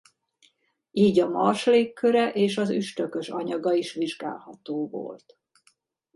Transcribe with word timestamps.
Így 0.91 1.19
a 1.19 1.29
Mars 1.29 1.65
légköre 1.65 2.31
és 2.31 2.57
az 2.57 2.69
üstökös 2.69 3.29
anyaga 3.29 3.73
is 3.73 3.93
vizsgálható 3.93 4.87
volt. 4.89 5.37